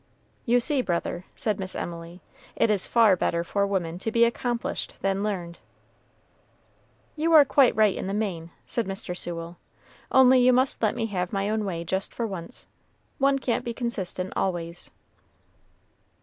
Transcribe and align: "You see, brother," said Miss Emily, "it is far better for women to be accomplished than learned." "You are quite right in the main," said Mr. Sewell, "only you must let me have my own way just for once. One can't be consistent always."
"You 0.47 0.59
see, 0.59 0.81
brother," 0.81 1.25
said 1.35 1.59
Miss 1.59 1.75
Emily, 1.75 2.23
"it 2.55 2.71
is 2.71 2.87
far 2.87 3.15
better 3.15 3.43
for 3.43 3.67
women 3.67 3.99
to 3.99 4.11
be 4.11 4.23
accomplished 4.23 4.95
than 5.01 5.21
learned." 5.21 5.59
"You 7.15 7.33
are 7.33 7.45
quite 7.45 7.75
right 7.75 7.95
in 7.95 8.07
the 8.07 8.13
main," 8.15 8.49
said 8.65 8.87
Mr. 8.87 9.15
Sewell, 9.15 9.57
"only 10.11 10.39
you 10.39 10.53
must 10.53 10.81
let 10.81 10.95
me 10.95 11.05
have 11.05 11.31
my 11.31 11.51
own 11.51 11.65
way 11.65 11.83
just 11.83 12.15
for 12.15 12.25
once. 12.25 12.65
One 13.19 13.37
can't 13.37 13.63
be 13.63 13.75
consistent 13.75 14.33
always." 14.35 14.89